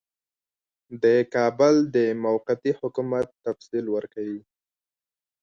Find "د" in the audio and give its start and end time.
1.03-1.05, 1.95-1.97